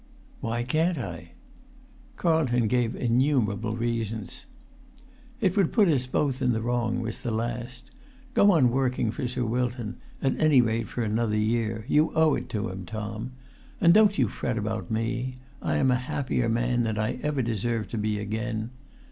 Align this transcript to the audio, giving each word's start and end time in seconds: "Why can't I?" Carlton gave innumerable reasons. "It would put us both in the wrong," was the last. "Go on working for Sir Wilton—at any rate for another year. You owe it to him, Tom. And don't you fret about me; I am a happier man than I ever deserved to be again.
"Why 0.39 0.63
can't 0.63 0.97
I?" 0.97 1.33
Carlton 2.17 2.67
gave 2.67 2.95
innumerable 2.95 3.75
reasons. 3.77 4.47
"It 5.39 5.55
would 5.55 5.71
put 5.71 5.87
us 5.89 6.07
both 6.07 6.41
in 6.41 6.53
the 6.53 6.61
wrong," 6.63 7.01
was 7.01 7.21
the 7.21 7.29
last. 7.29 7.91
"Go 8.33 8.49
on 8.51 8.71
working 8.71 9.11
for 9.11 9.27
Sir 9.27 9.45
Wilton—at 9.45 10.41
any 10.41 10.59
rate 10.59 10.87
for 10.87 11.03
another 11.03 11.37
year. 11.37 11.85
You 11.87 12.11
owe 12.15 12.33
it 12.33 12.49
to 12.49 12.69
him, 12.69 12.83
Tom. 12.83 13.33
And 13.79 13.93
don't 13.93 14.17
you 14.17 14.27
fret 14.27 14.57
about 14.57 14.89
me; 14.89 15.35
I 15.61 15.75
am 15.75 15.91
a 15.91 15.97
happier 16.07 16.49
man 16.49 16.81
than 16.81 16.97
I 16.97 17.19
ever 17.21 17.43
deserved 17.43 17.91
to 17.91 17.99
be 17.99 18.17
again. 18.17 18.71